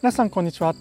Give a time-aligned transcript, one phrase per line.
[0.00, 0.74] 皆さんこんにちは。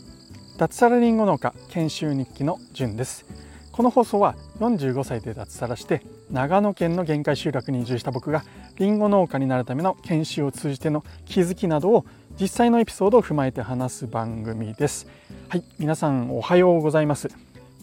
[0.57, 3.25] 脱サラリンゴ農家研修日記のじゅんです。
[3.71, 8.43] この放送は45歳で脱サラして長野県の限界集落に移住した僕が
[8.77, 12.05] リンゴ農家になるための研修を通じての気づきなどを
[12.39, 15.07] 実際のエピソードを踏まえて話す番組です。
[15.49, 17.29] はい皆さんおはようございます。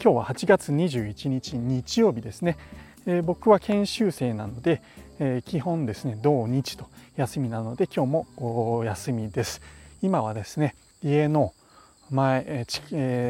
[0.01, 2.57] 今日は8月21日日曜日ですね、
[3.09, 4.83] えー、僕は研修生なので、
[5.19, 9.63] えー、基本ですね土日と休みなので今日もお休みです。
[10.03, 11.55] 今はですね家の
[12.11, 12.65] 前、え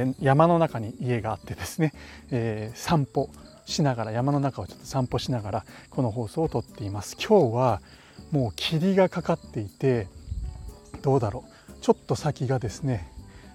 [0.09, 1.92] ー、山の中に家があってですね、
[2.33, 3.30] えー、散歩
[3.66, 7.16] しながら山の中をちょっと散歩しながらこの放送を撮っています。
[7.16, 7.80] 今日は
[8.33, 10.08] もう霧がかかっていて
[11.02, 11.72] どうだろう。
[11.80, 13.12] ちょっと先がですね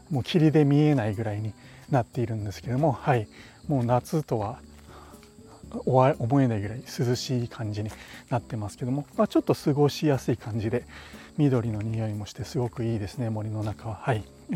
[0.10, 1.54] もう霧で見えないぐらいに
[1.90, 3.28] なっているんですけどもはい。
[3.68, 4.60] もう夏とは
[5.86, 7.90] 思えないぐらい涼しい感じに
[8.30, 10.86] なってますけども、まあ、ちょっと過ごしやすい感じで
[11.38, 13.96] 緑の匂いもしてすごくいいですね森の中は。
[13.96, 14.24] はい。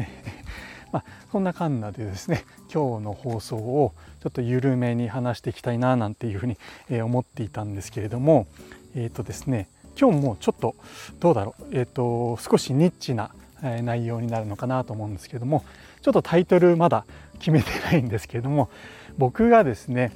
[0.94, 6.58] まあ、そんなかんなでですね今日の放送をちょっと緩めに話していきたいななんていうふうに
[7.02, 8.47] 思っていたんですけれども
[8.95, 9.67] えっ、ー、とですね
[10.00, 10.75] 今日もちょっと
[11.19, 15.66] どうだろうえっ、ー、と少しニッチな内容になるのかなと思うんですけども
[16.02, 17.06] ちょっとタイトルまだ
[17.39, 18.69] 決めてないんですけれども
[19.17, 20.13] 僕がですね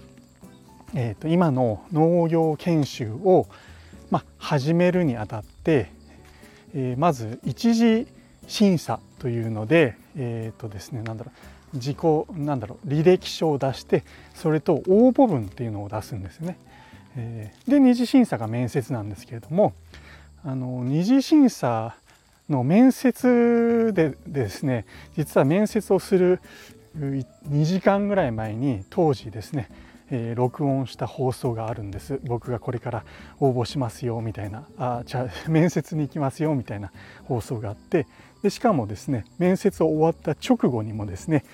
[0.93, 3.47] えー、と今の農業研修を、
[4.09, 5.89] ま、始めるにあたって、
[6.73, 8.07] えー、まず一次
[8.47, 11.31] 審査というのでえ、ー、とですねなんだろ
[11.73, 11.97] う自己
[12.31, 14.03] なんだろう履歴書を出して
[14.35, 16.57] それと応募文っていうのを出すんですね。
[17.15, 19.73] えー、で二次審査が面接なんですけれども
[20.45, 21.95] あの二次審査
[22.49, 24.85] の面接でですね
[25.17, 26.39] 実は面接をする
[26.97, 29.69] 2時間ぐらい前に当時ですね
[30.11, 32.19] えー、録音した放送があるんです。
[32.23, 33.05] 僕がこれから
[33.39, 34.65] 応募しますよみたいな。
[34.77, 36.91] あじゃあ 面接に行きますよみたいな
[37.23, 38.05] 放送があって。
[38.43, 41.45] でしかもですね面接を終わった直後にもですね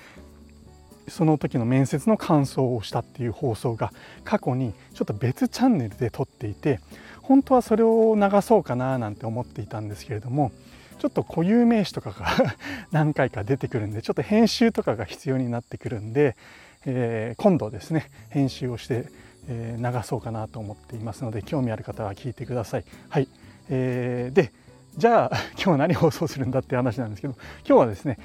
[1.08, 3.92] その時の面接の感想をしたっていう放送が
[4.24, 6.80] 過去にちょっと別チャンネルで撮っていて
[7.22, 10.52] 本当はそれを流そうかななんて思っていたんですけれども
[10.98, 12.26] ちょっと固有名詞とかが
[12.90, 16.36] 何回か出てくるんでちょっと編集とかが必要になってくるんで
[16.84, 19.06] えー、今度ですね編集をして、
[19.48, 22.84] えー、流そうかなと思っていますので興味ある方は聞いてください。
[23.08, 23.28] はい、
[23.68, 24.52] えー、で
[24.96, 27.34] じゃあ 今日は何放送するんだって話なんですけど
[27.66, 28.18] 今日はですね、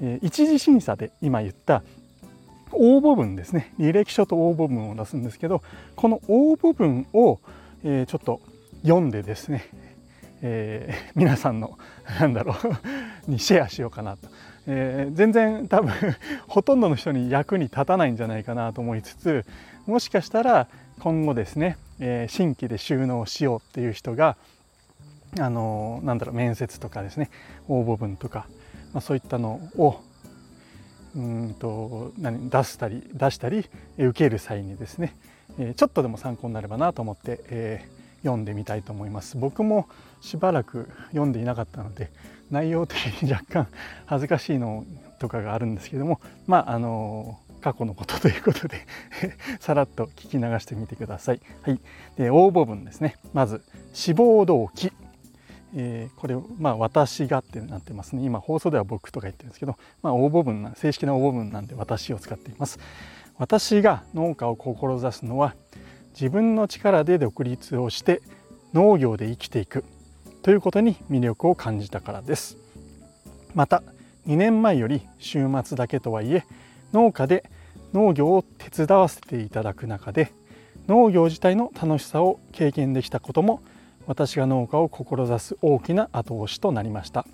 [0.00, 1.82] えー、一次審査で今言った
[2.72, 5.62] 応募文ですね履歴書と応募文を出すんですけど
[5.96, 7.40] この応募文を、
[7.82, 8.40] えー、ちょっと
[8.82, 9.64] 読んでですね、
[10.42, 11.78] えー、皆さんの
[12.20, 12.54] なんだろ
[13.26, 14.28] う にシェアしようかなと
[14.70, 15.90] えー、全然多分
[16.46, 19.46] ほとんどの人に役に立たないんじゃないかなと思いつつ
[19.86, 20.68] もしかしたら
[21.00, 24.36] 今後ですね、えー、新規で収納しようっていう人が
[25.40, 27.30] あのー、なんだろう面接とかですね
[27.66, 28.46] 応募文とか、
[28.92, 30.00] まあ、そういったのを
[31.16, 35.16] うんと何出したり出したり受ける際にですね、
[35.58, 39.36] え、ちょっとでも参考になればなと思って、えー、読んでみたいと思います。
[39.36, 39.88] 僕も
[40.20, 42.10] しばらく読んでいなかったので
[42.50, 43.68] 内容的に若干
[44.06, 44.84] 恥ずかしいの
[45.18, 48.86] とかがあるんですけどもまああの過去のことということで
[49.60, 51.40] さらっと聞き流してみてください。
[51.62, 51.80] はい、
[52.16, 53.16] で応募文ですね。
[53.32, 53.62] まず
[53.92, 54.92] 志望動機。
[55.74, 58.22] えー、これまあ私がってなってますね。
[58.22, 62.78] 今放送では僕とか言ってるんですけど、まあ、応募文な正式な応募文なんで私を使っています。
[63.36, 65.54] 私が農家を志すのは
[66.20, 68.22] 自分の力で独立をして
[68.74, 69.84] 農業で生きていく。
[70.42, 72.56] ということに魅力を感じたからです。
[73.54, 73.84] また
[74.26, 76.44] 2年前より週末だけとはいえ
[76.92, 77.48] 農家で
[77.92, 80.32] 農業を手伝わせていただく中で
[80.88, 83.62] 農業自体の楽しさを経験できたことも
[84.08, 87.26] 私が農家を志す大きな後押しとなりました。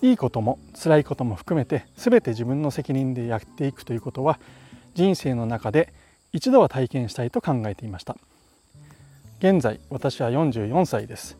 [0.00, 4.38] いいことも辛いことも含めて全て自分の責任でやっていくということは
[4.94, 5.92] 人生の中で
[6.32, 8.16] 一度は体験したいと考えていました。
[9.40, 11.36] 現在私は44歳です。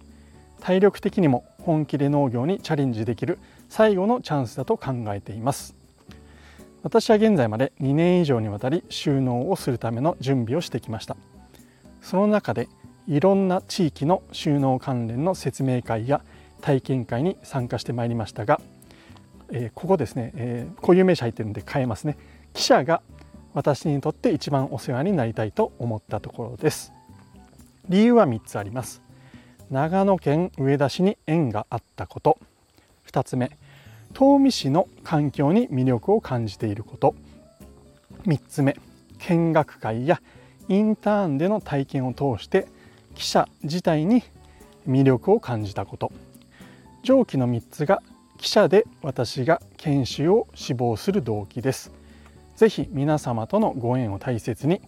[0.61, 3.39] 体力的にも本気で農業にチャレンジできる
[3.69, 5.75] 最後のチャンスだと考えています。
[6.83, 11.17] 私は現在まで2年以上にわたり収納をするための準備をしてきました。
[12.01, 12.69] その中で
[13.07, 16.23] いろんな地域の収納関連の説明会や
[16.61, 18.61] 体験会に参加してまいりましたが、
[19.53, 22.17] えー、ここですね、えー、固有名詞入ってるんで変えますね。
[22.55, 23.03] 記者が
[23.55, 26.93] 私にとって一番お世話になりたいと思ったところです。
[27.89, 29.03] 理由は3つあります。
[29.71, 32.39] 長野県上田市に縁があったこと。
[33.07, 33.51] 2つ目
[34.13, 37.15] 東御市の環境に魅力を感じていること。
[38.27, 38.77] 3つ目
[39.19, 40.21] 見学会や
[40.69, 42.67] インターンでの体験を通して
[43.15, 44.23] 記者自体に
[44.89, 46.13] 魅力を感じたこと。
[47.03, 48.03] 上記の3つが
[48.39, 52.00] 記者で私が研修を志望する動機です。
[52.61, 54.83] ぜひ皆様とのご縁を大切に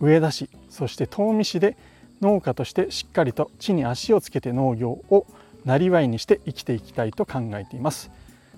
[0.00, 1.76] 上田市そして東御市で
[2.22, 5.26] 農家としてしっかりと地に足をつけて農業を
[5.66, 8.10] なりわいにして生きていきたいと考えています。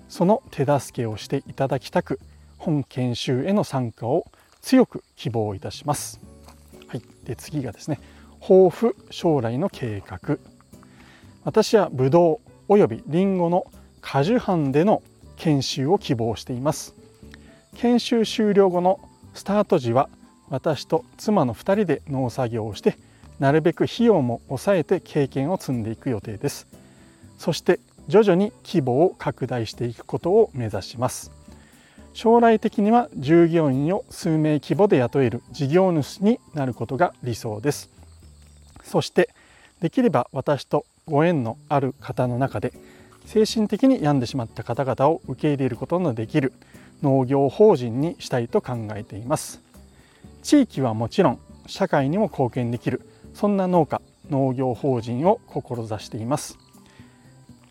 [0.07, 2.21] その手助けをしていただきたく
[2.57, 4.31] 本研修への参加を
[4.61, 6.21] 強く希望いたします。
[6.87, 7.99] はい、で次がですね
[8.39, 10.37] 抱負将来の計画。
[11.43, 12.39] 私はブドウ
[12.69, 13.65] およびリンゴの
[13.99, 15.03] 果樹班での
[15.35, 17.00] 研修を希望しています。
[17.75, 18.99] 研修終了後の
[19.33, 20.09] スタート時は
[20.49, 22.97] 私と妻の2人で農作業をして
[23.39, 26.67] なるべく費用も抑えて経験を積んでいく予定です。
[27.37, 31.31] そして徐々に規模を拡大していくことを目指します。
[32.13, 37.89] 将来的には従業員を数名規模で雇える事業主になることが理想です。
[38.83, 39.29] そして
[39.79, 42.73] できれば私とご縁のある方の中で
[43.25, 46.53] 精神的に病んでしまった方々を受け入れることのできる
[47.01, 49.61] 農業法人にしたいと考えています。
[50.43, 53.01] 地域はもちろん社会にも貢献できる。
[53.33, 56.57] そんな農家農業法人を志しています。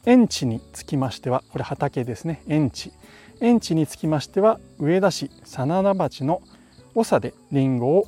[0.07, 2.43] 園地につきましてはこれ畑ですね。
[2.47, 2.93] 園地。
[3.41, 6.43] 園地につきましては上田市真田町の
[6.95, 8.07] 長でりんごを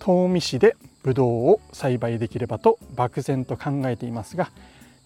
[0.00, 4.50] 東御市でぶどうを栽培できればと漠然と考えていますが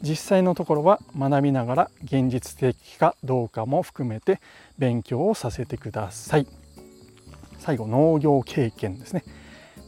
[0.02, 4.40] 実際のところは学びながら現実的かどうかも含めて
[4.78, 6.46] 勉強をさせてください。
[7.58, 9.24] 最後農業経験ですね。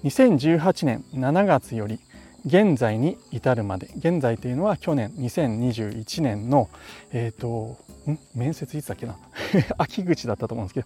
[0.05, 1.99] 2018年7月より
[2.47, 6.69] 現在に至るまで現在というのは去年2021年の
[7.13, 7.79] えっ、ー、と
[8.35, 9.17] 面接いつだっけな？
[9.79, 10.81] 秋口だったと思うんですけ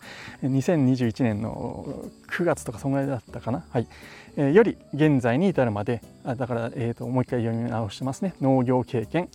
[0.46, 1.86] ど2021年の
[2.28, 3.64] 9月とかそんぐらいだったかな？
[3.70, 3.88] はい、
[4.36, 8.34] えー、より現在に至るまであだから、えーと、もう一回読み直してますね。
[8.40, 9.28] 農業経験。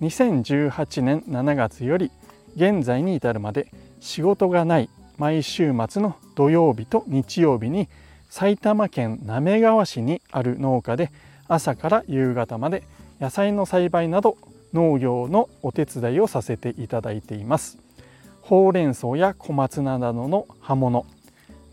[0.00, 2.10] 2018年7月より
[2.56, 3.68] 現在に至るまで
[4.00, 7.88] 仕事がない毎週末の土曜日と日曜日に
[8.30, 11.10] 埼玉県滑川市にある農家で
[11.48, 12.84] 朝から夕方まで
[13.20, 14.36] 野菜の栽培など
[14.72, 17.78] 農業のお手伝いをさせていただいています。
[18.42, 21.04] ほうれん草や小松菜などの葉物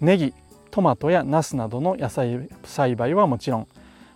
[0.01, 0.33] ネギ
[0.71, 3.67] トマトやナスなどの野菜栽培はもちろん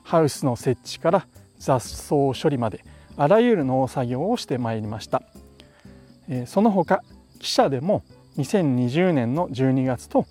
[0.04, 1.28] ハウスの設置から
[1.58, 2.84] 雑草処理まで
[3.16, 5.24] あらゆる農作業をしてまいりました。
[6.46, 7.04] その他
[7.40, 8.04] 記者でも
[8.38, 10.26] 2020年の12月と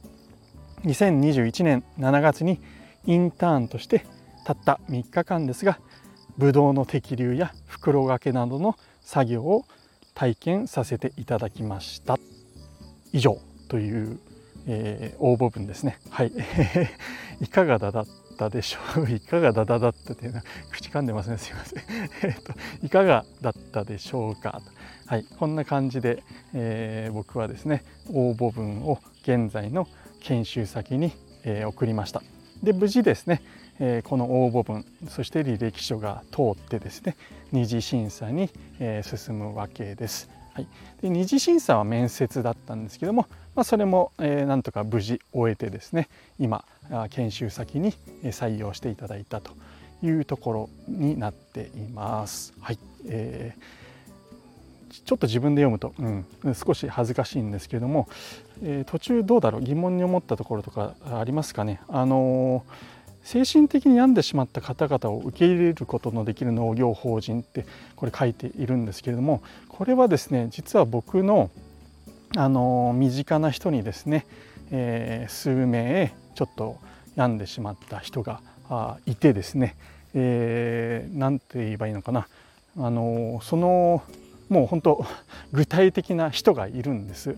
[0.84, 2.60] 2021年7月に
[3.04, 4.06] インターンとして
[4.49, 5.79] たった3日間ですが
[6.39, 9.67] ブドウの摘粒や袋掛けなどの作業を
[10.15, 12.17] 体験させていただきました。
[13.12, 14.19] 以上という、
[14.67, 15.99] えー、応募文ですね。
[16.09, 16.33] はい。
[17.43, 18.06] いかがだっ
[18.39, 19.11] たでしょう？
[19.12, 21.37] いかがだだだったっていうのは口噛んでますね。
[21.37, 21.83] すいません。
[22.25, 24.62] えっといかがだったでしょうか？
[25.05, 25.25] はい。
[25.39, 26.23] こんな感じで、
[26.55, 29.87] えー、僕はですね応募文を現在の
[30.21, 31.12] 研修先に、
[31.45, 32.23] えー、送りました。
[32.62, 33.41] で無事ですね
[33.80, 37.16] えこの応募文そして履歴書が通ってですね
[37.52, 40.28] 二次審査に、え進むわけです。
[40.54, 40.66] はい、
[41.00, 46.08] で二次審査は面接だったんですけども、まあ、それも、え、なんとか無事終えてですね
[46.40, 46.64] 今
[47.10, 47.92] 研修先に
[48.25, 49.52] 採用していただいたと
[50.02, 52.52] いうところになっています。
[52.60, 58.08] はいえー、ちょっと自分で読むと、うん、少し恥ずかしいんですけども、
[58.64, 59.62] えー、途中どうだろう？
[59.62, 61.80] 疑問に思ったところとかありますかね？
[61.87, 62.98] あのー
[63.28, 71.50] 精神的に病んでしまった方々を受け入れることのできる農業法人ってこれ書いているんですけれどもこれはですね実は僕の
[72.38, 74.26] あの身近な人にですね、
[74.70, 76.78] えー、数名ちょっと
[77.16, 78.40] 病んでしまった人が
[79.04, 79.76] いてですね
[80.14, 82.28] 何、えー、て言えばいいのかな。
[82.78, 84.02] あのその
[84.49, 85.04] もう本当
[85.52, 87.37] 具体的な人がいるんです。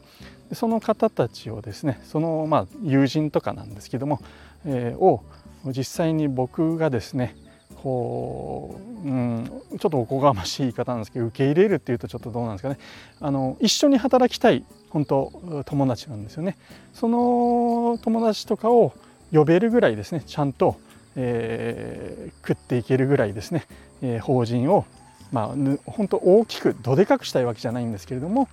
[0.52, 4.20] その方たちをですねそのまあ友人とかなんですけども、
[4.64, 5.24] えー、を
[5.66, 7.36] 実際に僕がですね
[7.82, 12.78] こう、うん、ちょっとおこがましい言い方なんですけど受け入れるっていうとちょっとどうなんですかね。
[13.20, 16.56] あの一緒に働きたい本当友達なんですよね。
[16.92, 18.92] その友達とかを
[19.32, 20.76] 呼べるぐらいですねちゃんと、
[21.16, 23.66] えー、食っていけるぐらいですね、
[24.02, 24.84] えー、法人を
[25.32, 25.46] まあ
[25.86, 28.48] 本当大きくどでかくしたいわけじゃないんですけれども、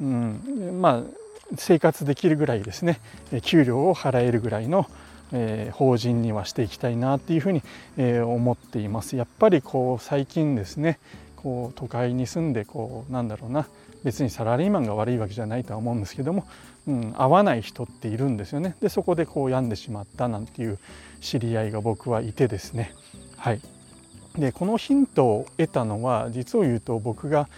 [0.00, 1.02] うん、まあ
[1.56, 3.00] 生活できるぐらいですね
[3.42, 4.86] 給料を払えるぐらいの、
[5.32, 7.62] えー、法人にはしていきたいなっていうふうに、
[7.96, 9.16] えー、思っています。
[9.16, 10.98] やっぱりこう最近ですね
[11.36, 13.66] こう都会に住んでこうなんだろうな
[14.04, 16.46] 別にサラリーマンが悪いわけじゃないとは思うんですけども、
[16.86, 18.76] うん、合わない人っているんですよね。
[18.80, 20.78] でそこでこう病んでしまったなんていう
[21.20, 22.94] 知り合いが僕はいてですね
[23.36, 23.60] はい
[24.36, 27.48] でこのヒントを得たのは実を言うと僕が、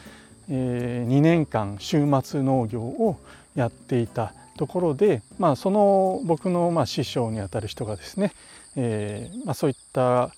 [0.49, 3.17] えー、2年間週末農業を
[3.55, 8.33] やっていたところで、まあ、その僕のまあ師匠にあたる人がですね、
[8.77, 10.31] えーまあ、そういった、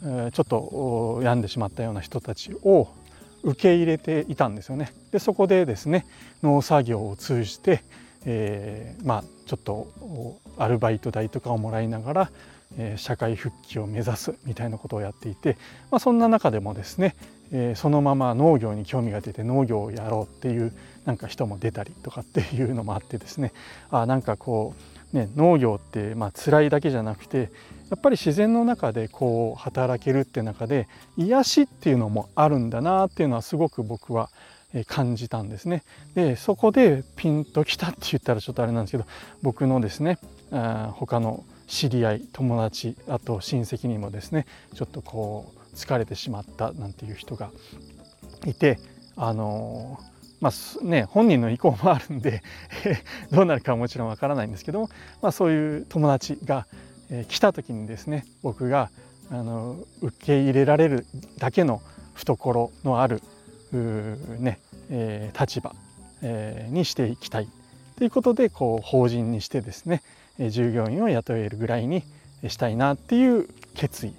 [0.00, 2.88] ちょっと病んでしまったような人たちを
[3.42, 4.92] 受け入れていたんですよね。
[5.12, 6.06] でそこでですね
[6.42, 7.82] 農作業を通じて、
[8.24, 9.88] えー、まあちょっと
[10.56, 12.30] アルバイト代とかをもらいながら、
[12.76, 15.56] え、社会復帰を目指すみたいなことをやっていて、
[15.90, 17.16] まあ、そんな中でもですね、
[17.52, 20.72] えー、そのまま農業に興味が出て農業をやろうっていう
[21.04, 23.52] なんか人も出たりとかっていうのもあってですね
[23.90, 24.74] あなんかこ
[25.12, 27.50] う、ね、農業ってまあ辛いだけじゃなくて
[27.90, 30.86] やっぱり自然の中でこう働けるって中で
[31.16, 34.28] 癒しっていうのもあるんだなっていうのはすごく僕は
[34.86, 35.82] 感じたんですね。
[36.14, 39.06] でそこでピンときたって言ったらちょっとあれなんですけど
[39.40, 40.18] 僕のですね
[40.52, 47.50] あ他の知り合い友達あと親戚にもですねちょっとこう疲れてしまったなんていう人が
[48.46, 48.78] いて
[49.16, 49.98] あの
[50.40, 52.44] まあね、本人の意向もあるんで
[53.32, 56.68] どうなるかはもちろんわからないんですけども、まあ、そういう友達が、
[57.10, 58.90] え、来た時にですね僕が
[59.30, 61.06] あの受け入れられる
[61.38, 61.82] だけの
[62.14, 63.20] 懐のある
[64.38, 65.74] ねえー、立場、
[66.22, 67.48] えー、にしていきたい
[67.96, 70.02] ということでこう法人にしてですね
[70.38, 72.04] 従業員を雇えるぐらいに
[72.46, 74.14] したいなっていう決意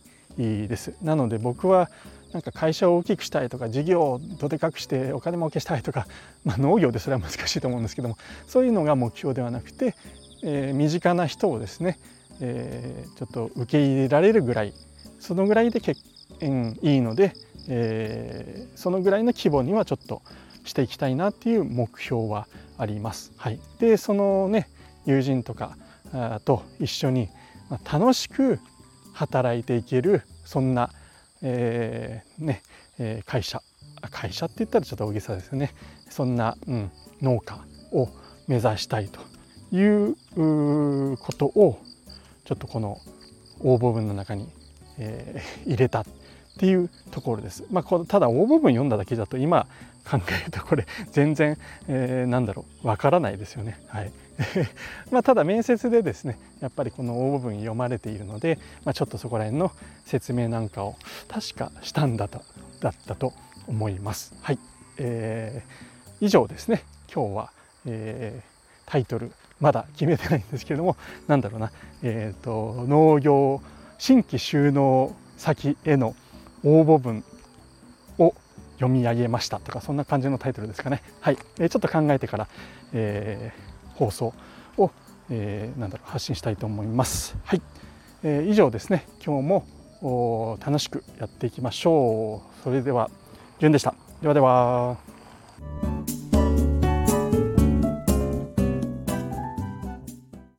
[0.67, 0.93] です。
[1.01, 1.89] なので僕は
[2.31, 6.07] なんか会社を大きくしたいとか事業をどでかくしてお金儲けしたいとか、
[6.45, 8.17] まあ、農業でそれは難しいと思うんですけども
[8.47, 9.95] そういうのが目標ではなくて、
[10.43, 11.99] えー、身近な人をですね、
[12.39, 14.73] えー、ちょっと受け入れられるぐらい
[15.19, 16.01] そのぐらいで結、
[16.45, 17.33] ん、いいので
[17.69, 20.21] えー、そのぐらいの規模にはちょっと
[20.65, 23.31] していきたいなっていう目標はあります。
[23.37, 24.67] はい、でそのね
[25.05, 25.77] 友人とか
[26.45, 27.29] と一緒に
[27.91, 28.59] 楽しく
[29.19, 30.91] 働いていけるそんな、
[31.41, 32.61] えー、ね
[32.99, 33.61] え会社
[34.11, 35.73] 会社って言ったらちょっと大げさですよね
[36.09, 37.59] そんな、うん、農家
[37.91, 38.09] を
[38.47, 39.19] 目指したいと
[39.75, 40.15] いう
[41.17, 41.79] ことを
[42.45, 42.97] ちょっとこの
[43.59, 44.47] 応募文の中に、
[44.97, 46.05] えー、 入れたっ
[46.57, 47.63] ていうところです。
[47.71, 49.67] まあ、このただ大部分読んだだけだと今
[50.09, 51.57] 考えるとこれ全然、
[51.87, 53.79] えー、なんだろうわからないですよね。
[53.87, 54.11] はい
[55.11, 59.71] まただ面接でですねやっぱりこの大部分読まれているので、まあ、ちょっとそこら辺の
[60.05, 60.95] 説明なんかを
[61.27, 62.41] 確かしたんだと
[62.81, 63.33] だったと
[63.67, 64.33] 思います。
[64.41, 64.59] はい、
[64.97, 67.51] えー、以上ですね今日は、
[67.85, 70.95] えー、タイトルまだ決めてないんですけれども
[71.27, 73.61] なんだろうな、えーと農業
[73.97, 76.15] 新規収納先への
[76.63, 77.23] 応募文
[78.17, 78.33] を
[78.75, 81.03] 読み上げましたとかそんな感じのタイトルですかね。
[81.19, 82.47] はい、えー、ちょっと考えてから、
[82.93, 83.68] えー、
[83.99, 84.33] 放送
[84.77, 84.91] を、
[85.29, 87.35] えー、なんだろう発信したいと思います。
[87.43, 87.61] はい、
[88.23, 89.05] えー、以上ですね。
[89.23, 89.65] 今日
[90.01, 92.63] も楽しくやっていきましょう。
[92.63, 93.11] それでは、
[93.59, 93.93] じゅんでした。
[94.21, 95.08] ではでは。